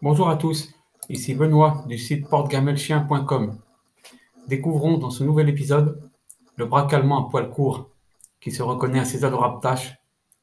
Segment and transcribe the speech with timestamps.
[0.00, 0.72] Bonjour à tous,
[1.08, 3.58] ici Benoît du site portegamelchien.com.
[4.46, 6.08] Découvrons dans ce nouvel épisode
[6.54, 7.90] le braque allemand à poil court
[8.40, 9.96] qui se reconnaît à ses adorables tâches,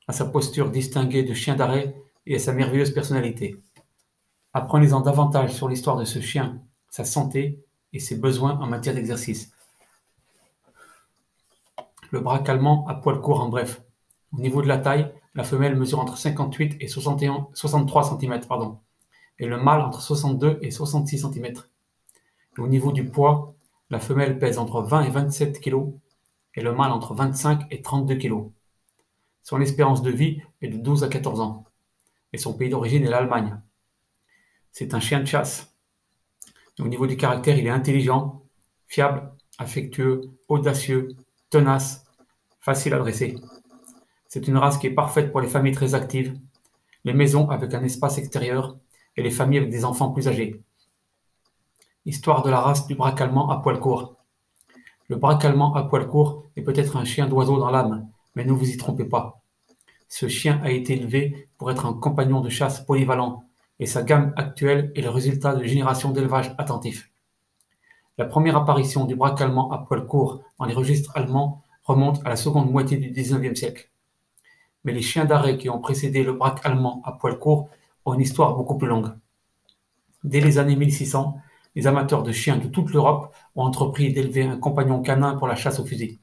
[0.09, 1.95] à sa posture distinguée de chien d'arrêt
[2.25, 3.55] et à sa merveilleuse personnalité.
[4.51, 6.59] Apprenez-en davantage sur l'histoire de ce chien,
[6.89, 7.63] sa santé
[7.93, 9.53] et ses besoins en matière d'exercice.
[12.11, 13.81] Le braque allemand à poil court en bref.
[14.33, 18.41] Au niveau de la taille, la femelle mesure entre 58 et 61, 63 cm.
[18.49, 18.79] Pardon
[19.39, 21.53] et le mâle entre 62 et 66 cm.
[22.57, 23.55] Au niveau du poids,
[23.89, 25.93] la femelle pèse entre 20 et 27 kg
[26.55, 28.49] et le mâle entre 25 et 32 kg.
[29.43, 31.65] Son espérance de vie est de 12 à 14 ans
[32.33, 33.59] et son pays d'origine est l'Allemagne.
[34.71, 35.73] C'est un chien de chasse.
[36.79, 38.43] Au niveau du caractère, il est intelligent,
[38.87, 41.15] fiable, affectueux, audacieux,
[41.49, 42.05] tenace,
[42.59, 43.35] facile à dresser.
[44.27, 46.37] C'est une race qui est parfaite pour les familles très actives,
[47.05, 48.77] les maisons avec un espace extérieur
[49.17, 50.61] et les familles avec des enfants plus âgés.
[52.05, 54.15] Histoire de la race du braque allemand à poil court.
[55.07, 58.51] Le braque allemand à poil court est peut-être un chien d'oiseau dans l'âme, mais ne
[58.51, 59.41] vous y trompez pas.
[60.07, 63.43] Ce chien a été élevé pour être un compagnon de chasse polyvalent,
[63.79, 67.11] et sa gamme actuelle est le résultat de générations d'élevage attentifs.
[68.17, 72.29] La première apparition du braque allemand à poil court dans les registres allemands remonte à
[72.29, 73.89] la seconde moitié du XIXe siècle.
[74.83, 77.69] Mais les chiens d'arrêt qui ont précédé le braque allemand à poil court
[78.13, 79.11] une histoire beaucoup plus longue.
[80.23, 81.37] Dès les années 1600,
[81.75, 85.55] les amateurs de chiens de toute l'Europe ont entrepris d'élever un compagnon canin pour la
[85.55, 86.19] chasse au fusil.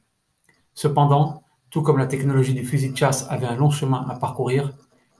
[0.73, 4.73] Cependant, tout comme la technologie du fusil de chasse avait un long chemin à parcourir,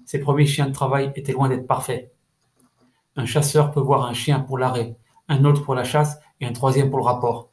[0.06, 2.14] ces premiers chiens de travail étaient loin d'être parfaits.
[3.16, 4.97] Un chasseur peut voir un chien pour l'arrêt,
[5.30, 7.52] un autre pour la chasse et un troisième pour le rapport.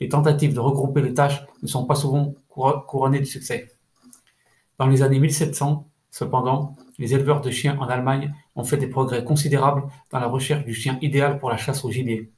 [0.00, 3.72] Les tentatives de regrouper les tâches ne sont pas souvent couronnées de succès.
[4.78, 9.24] Dans les années 1700, cependant, les éleveurs de chiens en Allemagne ont fait des progrès
[9.24, 12.30] considérables dans la recherche du chien idéal pour la chasse au gibier.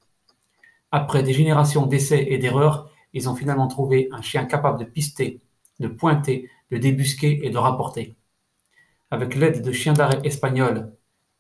[0.90, 5.40] Après des générations d'essais et d'erreurs, ils ont finalement trouvé un chien capable de pister,
[5.80, 8.16] de pointer, de débusquer et de rapporter.
[9.10, 10.92] Avec l'aide de chiens d'arrêt espagnols,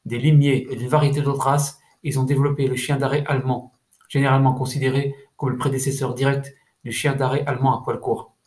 [0.04, 3.72] des limiers et d'une variété d'autres races, ils ont développé le chien d'arrêt allemand,
[4.08, 6.54] généralement considéré comme le prédécesseur direct
[6.84, 8.37] du chien d'arrêt allemand à poil court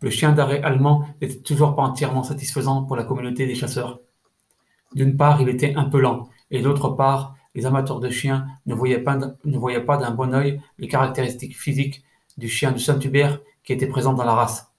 [0.00, 4.00] le chien d'arrêt allemand n'était toujours pas entièrement satisfaisant pour la communauté des chasseurs.
[4.94, 8.74] D'une part, il était un peu lent, et d'autre part, les amateurs de chiens ne
[8.74, 12.02] voyaient pas, d'un bon œil les caractéristiques physiques
[12.38, 14.72] du chien de Saint-Hubert qui était présent dans la race.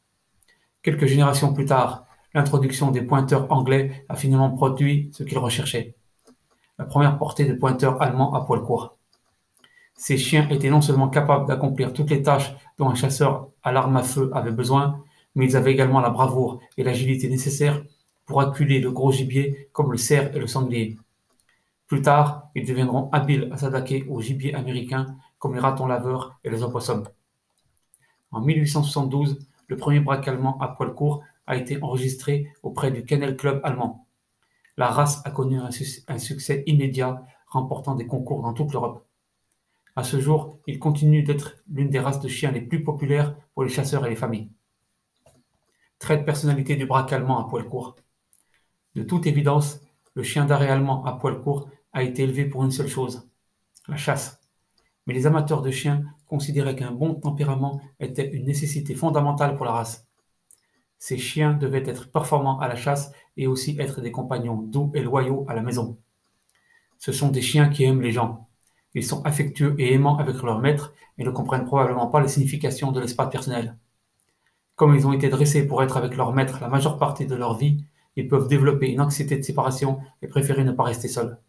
[0.81, 5.95] Quelques générations plus tard, l'introduction des pointeurs anglais a finalement produit ce qu'ils recherchaient.
[6.79, 8.97] La première portée de pointeurs allemands à poil court.
[9.95, 13.97] Ces chiens étaient non seulement capables d'accomplir toutes les tâches dont un chasseur à l'arme
[13.97, 15.03] à feu avait besoin,
[15.35, 17.83] mais ils avaient également la bravoure et l'agilité nécessaires
[18.25, 20.97] pour acculer le gros gibier comme le cerf et le sanglier.
[21.87, 26.49] Plus tard, ils deviendront habiles à s'attaquer aux gibiers américains comme les ratons laveurs et
[26.49, 27.07] les opossums.
[28.31, 33.35] En 1872, le premier braque allemand à poil court a été enregistré auprès du Kennel
[33.35, 34.07] Club allemand.
[34.77, 39.05] La race a connu un, succès immédiat, remportant des concours dans toute l'Europe.
[39.95, 43.63] À ce jour, il continue d'être l'une des races de chiens les plus populaires pour
[43.63, 44.49] les chasseurs et les familles.
[46.01, 47.95] Trait de personnalité du braque allemand à poil court.
[48.95, 49.81] De toute évidence,
[50.15, 53.29] le chien d'arrêt allemand à poil court a été élevé pour une seule chose,
[53.87, 54.41] la chasse.
[55.05, 59.73] Mais les amateurs de chiens considéraient qu'un bon tempérament était une nécessité fondamentale pour la
[59.73, 60.07] race.
[60.97, 65.03] Ces chiens devaient être performants à la chasse et aussi être des compagnons doux et
[65.03, 65.99] loyaux à la maison.
[66.97, 68.47] Ce sont des chiens qui aiment les gens.
[68.95, 72.91] Ils sont affectueux et aimants avec leur maître et ne comprennent probablement pas la signification
[72.91, 73.77] de l'espace personnel.
[74.75, 77.55] Comme ils ont été dressés pour être avec leur maître la majeure partie de leur
[77.55, 81.39] vie, ils peuvent développer une anxiété de séparation et préférer ne pas rester seuls.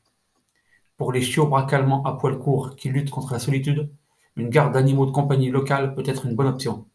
[0.96, 3.90] Pour les chiots bracalement à poil court qui luttent contre la solitude,
[4.36, 6.86] une garde d'animaux de compagnie locale peut être une bonne option.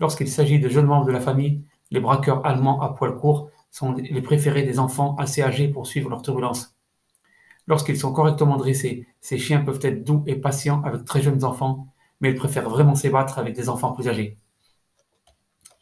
[0.00, 3.92] Lorsqu'il s'agit de jeunes membres de la famille, les braqueurs allemands à poil court sont
[3.92, 6.76] les préférés des enfants assez âgés pour suivre leur turbulence.
[7.66, 11.88] Lorsqu'ils sont correctement dressés, ces chiens peuvent être doux et patients avec très jeunes enfants,
[12.20, 14.38] mais ils préfèrent vraiment s'ébattre avec des enfants plus âgés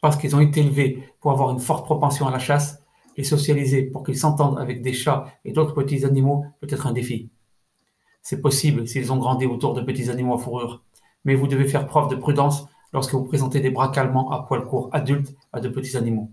[0.01, 2.81] parce qu'ils ont été élevés pour avoir une forte propension à la chasse,
[3.17, 6.93] et socialisés pour qu'ils s'entendent avec des chats et d'autres petits animaux peut être un
[6.93, 7.29] défi.
[8.21, 10.83] C'est possible s'ils ont grandi autour de petits animaux à fourrure,
[11.25, 14.65] mais vous devez faire preuve de prudence lorsque vous présentez des bras calmants à poil
[14.65, 16.31] court adultes à de petits animaux.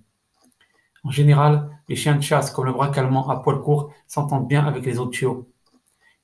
[1.05, 4.65] En général, les chiens de chasse comme le braque allemand à poil court s'entendent bien
[4.65, 5.49] avec les autres chiots.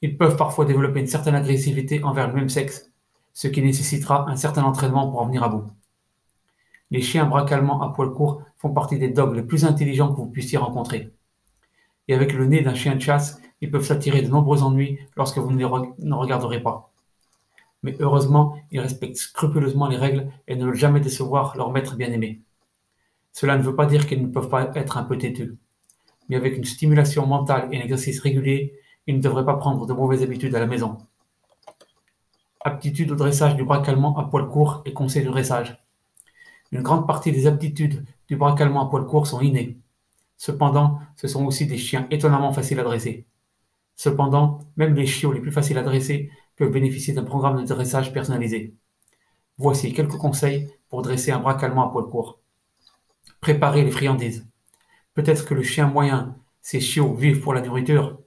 [0.02, 2.90] Ils peuvent parfois développer une certaine agressivité envers le même sexe,
[3.32, 5.64] ce qui nécessitera un certain entraînement pour en venir à bout.
[6.90, 10.16] Les chiens braque allemands à poil court font partie des dogs les plus intelligents que
[10.16, 11.12] vous puissiez rencontrer.
[12.08, 15.38] Et avec le nez d'un chien de chasse, ils peuvent s'attirer de nombreux ennuis lorsque
[15.38, 16.92] vous ne les regarderez pas.
[17.82, 22.42] Mais heureusement, ils respectent scrupuleusement les règles et ne veulent jamais décevoir leur maître bien-aimé.
[23.32, 25.56] Cela ne veut pas dire qu'ils ne peuvent pas être un peu têtus.
[26.28, 28.74] Mais avec une stimulation mentale et un exercice régulier,
[29.06, 30.98] ils ne devraient pas prendre de mauvaises habitudes à la maison.
[32.62, 35.78] Aptitude au dressage du braque à poil court et conseil de dressage.
[36.72, 39.78] Une grande partie des aptitudes du braque à poil court sont innées.
[40.36, 43.26] Cependant, ce sont aussi des chiens étonnamment faciles à dresser.
[43.96, 48.12] Cependant, même les chiots les plus faciles à dresser peuvent bénéficier d'un programme de dressage
[48.12, 48.74] personnalisé.
[49.58, 52.40] Voici quelques conseils pour dresser un braque à poil court.
[53.40, 54.48] Préparez les friandises.
[55.14, 58.18] Peut-être que le chien moyen, ses chiots vivent pour la nourriture,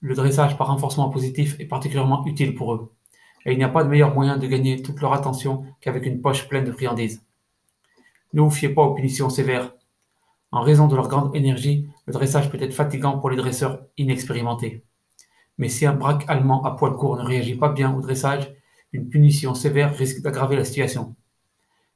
[0.00, 2.93] le dressage par renforcement positif est particulièrement utile pour eux,
[3.44, 6.20] et il n'y a pas de meilleur moyen de gagner toute leur attention qu'avec une
[6.20, 7.22] poche pleine de friandises.
[8.32, 9.74] Ne vous fiez pas aux punitions sévères.
[10.50, 14.84] En raison de leur grande énergie, le dressage peut être fatigant pour les dresseurs inexpérimentés.
[15.58, 18.52] Mais si un braque allemand à poil court ne réagit pas bien au dressage,
[18.92, 21.14] une punition sévère risque d'aggraver la situation.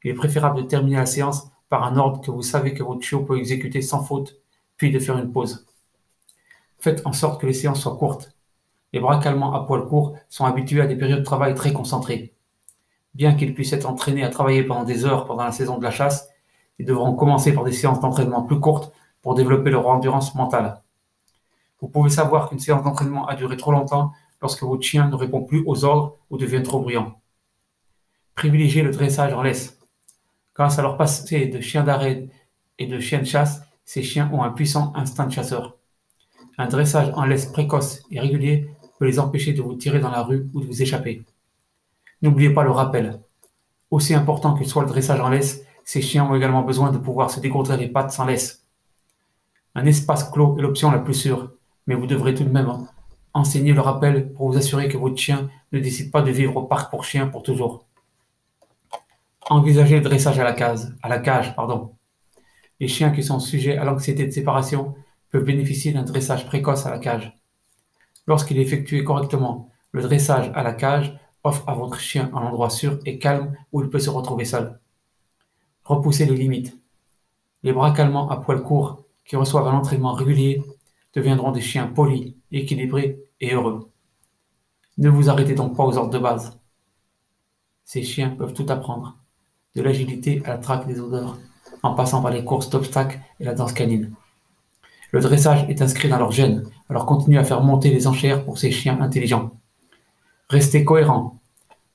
[0.02, 3.02] Il est préférable de terminer la séance par un ordre que vous savez que votre
[3.02, 4.36] chiot peut exécuter sans faute,
[4.76, 5.66] puis de faire une pause.
[6.78, 8.37] Faites en sorte que les séances soient courtes.
[8.92, 12.34] Les braques allemands à poil court sont habitués à des périodes de travail très concentrées.
[13.14, 15.90] Bien qu'ils puissent être entraînés à travailler pendant des heures pendant la saison de la
[15.90, 16.28] chasse,
[16.78, 18.92] ils devront commencer par des séances d'entraînement plus courtes
[19.22, 20.80] pour développer leur endurance mentale.
[21.80, 25.42] Vous pouvez savoir qu'une séance d'entraînement a duré trop longtemps lorsque votre chien ne répond
[25.42, 27.20] plus aux ordres ou devient trop bruyant.
[28.34, 29.78] Privilégiez le dressage en laisse.
[30.54, 32.28] Grâce à leur passé de chien d'arrêt
[32.78, 35.76] et de chien de chasse, ces chiens ont un puissant instinct de chasseur.
[36.56, 40.22] Un dressage en laisse précoce et régulier peut les empêcher de vous tirer dans la
[40.22, 41.22] rue ou de vous échapper.
[42.22, 43.18] N'oubliez pas le rappel.
[43.90, 47.30] Aussi important que soit le dressage en laisse, ces chiens ont également besoin de pouvoir
[47.30, 48.64] se dégourdir les pattes sans laisse.
[49.74, 51.52] Un espace clos est l'option la plus sûre,
[51.86, 52.70] mais vous devrez tout de même
[53.32, 56.64] enseigner le rappel pour vous assurer que votre chien ne décide pas de vivre au
[56.64, 57.86] parc pour chiens pour toujours.
[59.48, 61.92] Envisagez le dressage à la case, à la cage, pardon.
[62.80, 64.94] Les chiens qui sont sujets à l'anxiété de séparation
[65.30, 67.37] peuvent bénéficier d'un dressage précoce à la cage.
[68.28, 72.68] Lorsqu'il est effectué correctement, le dressage à la cage offre à votre chien un endroit
[72.68, 74.78] sûr et calme où il peut se retrouver seul.
[75.82, 76.76] Repoussez les limites.
[77.62, 80.62] Les bras calmants à poil court qui reçoivent un entraînement régulier
[81.14, 83.90] deviendront des chiens polis, équilibrés et heureux.
[84.98, 86.60] Ne vous arrêtez donc pas aux ordres de base.
[87.84, 89.16] Ces chiens peuvent tout apprendre,
[89.74, 91.38] de l'agilité à la traque des odeurs,
[91.82, 94.14] en passant par les courses d'obstacles et la danse canine.
[95.10, 98.58] Le dressage est inscrit dans leur gène, alors continuez à faire monter les enchères pour
[98.58, 99.52] ces chiens intelligents.
[100.50, 101.40] Restez cohérents,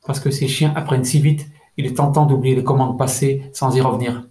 [0.08, 3.76] parce que ces chiens apprennent si vite, il est tentant d'oublier les commandes passées sans
[3.76, 4.28] y revenir.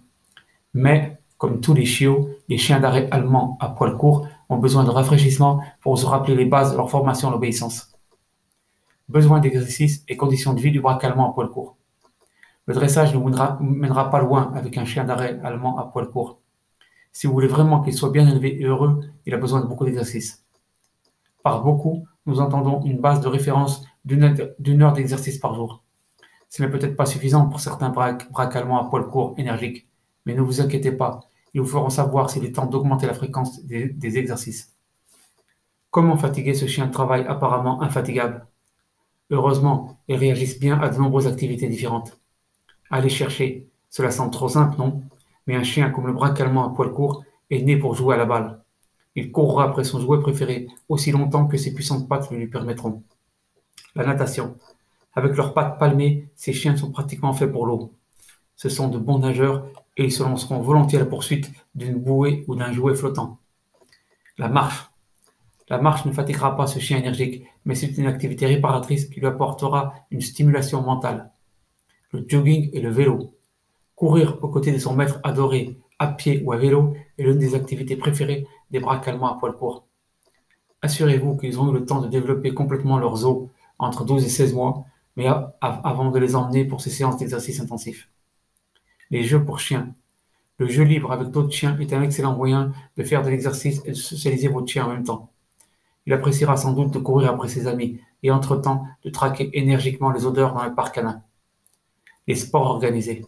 [0.73, 4.89] Mais, comme tous les chiots, les chiens d'arrêt allemands à poil court ont besoin de
[4.89, 7.93] rafraîchissement pour se rappeler les bases de leur formation à l'obéissance.
[9.07, 11.77] Besoin d'exercice et conditions de vie du braque allemand à poil court.
[12.65, 13.19] Le dressage ne
[13.61, 16.42] mènera pas loin avec un chien d'arrêt allemand à poil court.
[17.13, 19.85] Si vous voulez vraiment qu'il soit bien élevé et heureux, il a besoin de beaucoup
[19.85, 20.43] d'exercices.
[21.43, 25.83] Par beaucoup, nous entendons une base de référence d'une heure d'exercice par jour.
[26.49, 29.87] Ce n'est peut-être pas suffisant pour certains braques, allemands à poil court énergiques,
[30.25, 31.21] mais ne vous inquiétez pas,
[31.53, 34.73] ils vous feront savoir s'il est temps d'augmenter la fréquence des, exercices.
[35.91, 38.47] Comment fatiguer ce chien de travail apparemment infatigable?
[39.29, 42.19] Heureusement, ils réagissent bien à de nombreuses activités différentes.
[42.89, 45.03] Allez chercher, cela semble trop simple, non?
[45.47, 48.25] Mais un chien comme le braque à poil court est né pour jouer à la
[48.25, 48.63] balle.
[49.15, 53.03] Il courra après son jouet préféré aussi longtemps que ses puissantes pattes le lui permettront.
[53.95, 54.55] La natation.
[55.15, 57.93] Avec leurs pattes palmées, ces chiens sont pratiquement faits pour l'eau.
[58.55, 62.43] Ce sont de bons nageurs et ils se lanceront volontiers à la poursuite d'une bouée
[62.47, 63.37] ou d'un jouet flottant.
[64.37, 64.89] La marche.
[65.69, 69.27] La marche ne fatiguera pas ce chien énergique, mais c'est une activité réparatrice qui lui
[69.27, 71.31] apportera une stimulation mentale.
[72.11, 73.33] Le jogging et le vélo.
[73.95, 77.55] Courir aux côtés de son maître adoré, à pied ou à vélo, est l'une des
[77.55, 79.85] activités préférées des braques allemands à poil court.
[80.81, 83.47] Assurez-vous qu'ils ont eu le temps de développer complètement leurs os
[83.79, 84.85] entre 12 et 16 mois,
[85.15, 85.27] mais
[85.61, 88.09] avant de les emmener pour ces séances d'exercice intensif.
[89.11, 89.93] Les jeux pour chiens.
[90.57, 93.89] Le jeu libre avec d'autres chiens est un excellent moyen de faire de l'exercice et
[93.89, 95.29] de socialiser votre chien en même temps.
[96.05, 100.25] Il appréciera sans doute de courir après ses amis et entre-temps de traquer énergiquement les
[100.25, 101.21] odeurs dans le parc canin.
[102.27, 103.25] Les sports organisés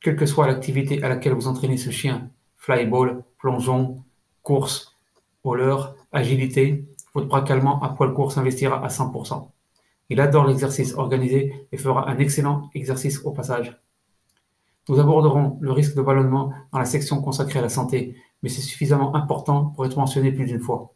[0.00, 4.02] quelle que soit l'activité à laquelle vous entraînez ce chien, flyball, plongeon,
[4.42, 4.96] course,
[5.44, 9.48] roller, agilité, votre allemand à poil court s'investira à 100%.
[10.08, 13.80] Il adore l'exercice organisé et fera un excellent exercice au passage.
[14.88, 18.62] Nous aborderons le risque de ballonnement dans la section consacrée à la santé, mais c'est
[18.62, 20.92] suffisamment important pour être mentionné plus d'une fois.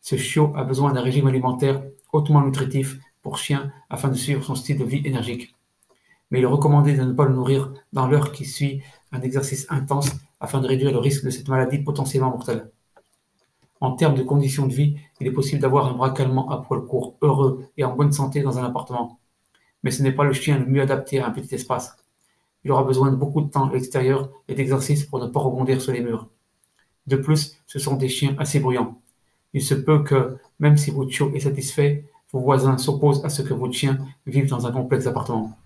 [0.00, 1.82] Ce chiot a besoin d'un régime alimentaire
[2.12, 5.54] hautement nutritif pour chien afin de suivre son style de vie énergique.
[6.30, 8.82] Mais il est recommandé de ne pas le nourrir dans l'heure qui suit
[9.12, 10.10] un exercice intense
[10.40, 12.70] afin de réduire le risque de cette maladie potentiellement mortelle.
[13.80, 17.16] En termes de conditions de vie, il est possible d'avoir un bras à poil court,
[17.22, 19.18] heureux et en bonne santé dans un appartement.
[19.82, 21.96] Mais ce n'est pas le chien le mieux adapté à un petit espace.
[22.64, 25.80] Il aura besoin de beaucoup de temps à l'extérieur et d'exercice pour ne pas rebondir
[25.80, 26.28] sur les murs.
[27.06, 29.00] De plus, ce sont des chiens assez bruyants.
[29.54, 33.42] Il se peut que, même si votre chiot est satisfait, vos voisins s'opposent à ce
[33.42, 35.56] que votre chien vive dans un complexe appartement.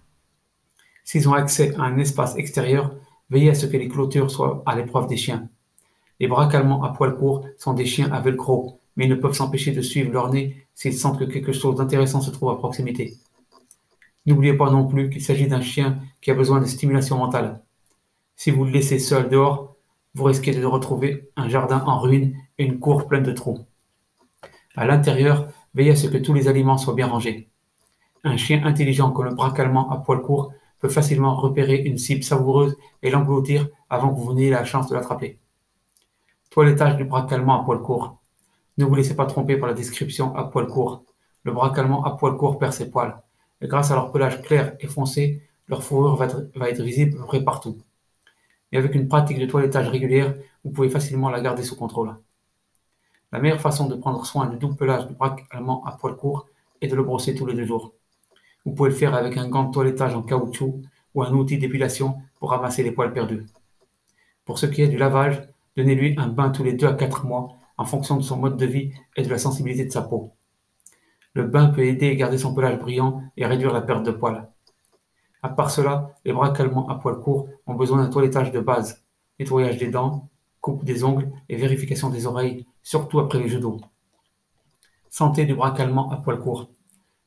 [1.05, 2.93] S'ils ont accès à un espace extérieur,
[3.31, 5.49] veillez à ce que les clôtures soient à l'épreuve des chiens.
[6.19, 9.35] Les bras calmants à poil court sont des chiens à velcro, mais ils ne peuvent
[9.35, 13.19] s'empêcher de suivre leur nez s'ils sentent que quelque chose d'intéressant se trouve à proximité.
[14.27, 17.61] N'oubliez pas non plus qu'il s'agit d'un chien qui a besoin de stimulation mentale.
[18.37, 19.77] Si vous le laissez seul dehors,
[20.15, 23.59] vous risquez de retrouver un jardin en ruine et une cour pleine de trous.
[24.77, 27.49] À l'intérieur, veillez à ce que tous les aliments soient bien rangés.
[28.23, 30.55] Un chien intelligent comme le bras calmant à poil court
[30.88, 35.38] facilement repérer une cible savoureuse et l'engloutir avant que vous n'ayez la chance de l'attraper.
[36.50, 38.19] Toilettage du bras calmant à poil court.
[38.76, 41.05] Ne vous laissez pas tromper par la description à poil court.
[41.43, 43.21] Le bras calmant à poil court perd ses poils.
[43.61, 46.26] Et grâce à leur pelage clair et foncé, leur fourrure va
[46.69, 47.79] être, visible près partout.
[48.73, 52.14] Et avec une pratique de toilettage régulière, vous pouvez facilement la garder sous contrôle.
[53.33, 56.47] La meilleure façon de prendre soin du double pelage du bras calmant à poil court
[56.81, 57.95] est de le brosser tous les deux jours.
[58.64, 60.83] Vous pouvez le faire avec un gant de toilettage en caoutchouc
[61.14, 63.47] ou un outil d'épilation pour ramasser les poils perdus.
[64.44, 65.42] Pour ce qui est du lavage,
[65.76, 68.66] donnez-lui un bain tous les 2 à 4 mois en fonction de son mode de
[68.66, 70.33] vie et de la sensibilité de sa peau.
[71.35, 74.49] Le bain peut aider à garder son pelage brillant et réduire la perte de poils.
[75.42, 79.04] À part cela, les bras à poils courts ont besoin d'un toilettage de base,
[79.38, 80.28] nettoyage des dents,
[80.61, 83.80] coupe des ongles et vérification des oreilles, surtout après les jeux d'eau.
[85.11, 86.71] Santé du bras à poils courts.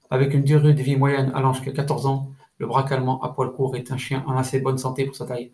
[0.09, 3.51] Avec une durée de vie moyenne allant jusqu'à 14 ans, le bras calmant à poil
[3.51, 5.51] court est un chien en assez bonne santé pour sa taille.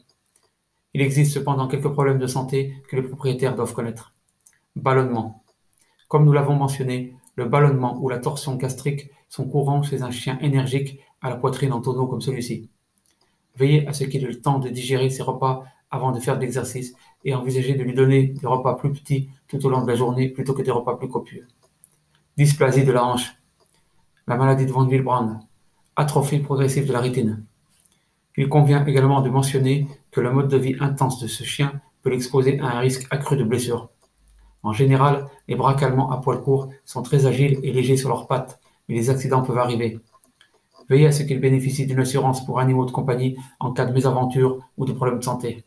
[0.93, 4.13] Il existe cependant quelques problèmes de santé que les propriétaires doivent connaître.
[4.75, 5.43] Ballonnement.
[6.07, 10.38] Comme nous l'avons mentionné, le ballonnement ou la torsion gastrique sont courants chez un chien
[10.39, 12.69] énergique à la poitrine en tonneau comme celui-ci.
[13.55, 16.41] Veillez à ce qu'il ait le temps de digérer ses repas avant de faire de
[16.41, 16.93] l'exercice
[17.25, 20.29] et envisagez de lui donner des repas plus petits tout au long de la journée
[20.29, 21.48] plutôt que des repas plus copieux.
[22.38, 23.36] Dysplasie de la hanche
[24.27, 25.39] la maladie de von Willebrand,
[25.96, 27.44] atrophie progressive de la rétine.
[28.38, 32.10] Il convient également de mentionner que le mode de vie intense de ce chien peut
[32.10, 33.89] l'exposer à un risque accru de blessure.
[34.63, 38.27] En général, les bras calmants à poil court sont très agiles et légers sur leurs
[38.27, 40.00] pattes, mais les accidents peuvent arriver.
[40.89, 44.60] Veillez à ce qu'ils bénéficient d'une assurance pour animaux de compagnie en cas de mésaventure
[44.77, 45.65] ou de problèmes de santé.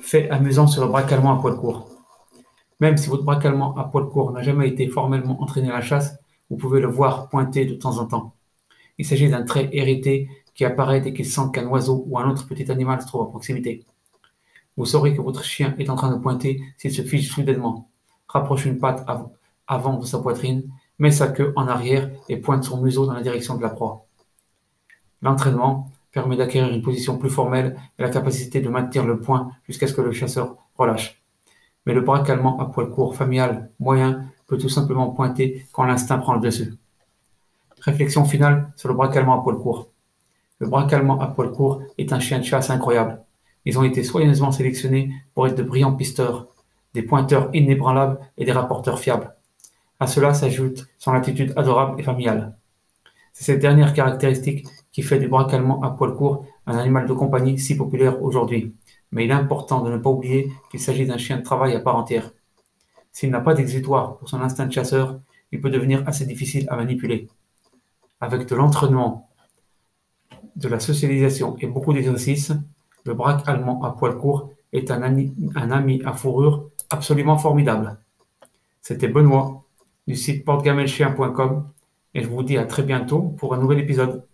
[0.00, 1.88] Fait amusant sur le bras calmant à poil court.
[2.80, 5.80] Même si votre bras calmant à poil court n'a jamais été formellement entraîné à la
[5.80, 6.18] chasse,
[6.50, 8.34] vous pouvez le voir pointer de temps en temps.
[8.98, 12.46] Il s'agit d'un trait hérité qui apparaît dès qu'il sent qu'un oiseau ou un autre
[12.46, 13.84] petit animal se trouve à proximité.
[14.76, 17.88] Vous saurez que votre chien est en train de pointer s'il se fiche soudainement.
[18.28, 19.06] Rapproche une patte
[19.66, 23.22] avant de sa poitrine, met sa queue en arrière et pointe son museau dans la
[23.22, 24.06] direction de la proie.
[25.22, 29.86] L'entraînement permet d'acquérir une position plus formelle et la capacité de maintenir le point jusqu'à
[29.86, 31.22] ce que le chasseur relâche.
[31.86, 36.18] Mais le bras calmant à poil court, familial, moyen, peut tout simplement pointer quand l'instinct
[36.18, 36.74] prend le dessus.
[37.80, 39.88] Réflexion finale sur le bras calmant à poil court.
[40.58, 43.20] Le bras calmant à poil court est un chien de chasse incroyable.
[43.64, 46.48] Ils ont été soigneusement sélectionnés pour être de brillants pisteurs,
[46.94, 49.34] des pointeurs inébranlables et des rapporteurs fiables.
[50.00, 52.56] À cela s'ajoute son attitude adorable et familiale.
[53.32, 57.12] C'est cette dernière caractéristique qui fait du bras calmant à poil court un animal de
[57.12, 58.74] compagnie si populaire aujourd'hui.
[59.12, 61.80] Mais il est important de ne pas oublier qu'il s'agit d'un chien de travail à
[61.80, 62.30] part entière.
[63.18, 65.18] S'il n'a pas d'exutoire pour son instinct de chasseur,
[65.50, 67.26] il peut devenir assez difficile à manipuler.
[68.20, 69.28] Avec de l'entraînement,
[70.54, 72.52] de la socialisation et beaucoup d'exercices,
[73.04, 77.98] le braque allemand à poil court est un ami, un ami à fourrure absolument formidable.
[78.82, 79.64] C'était Benoît
[80.06, 81.66] du site portegamelchien.com
[82.14, 84.27] et je vous dis à très bientôt pour un nouvel épisode.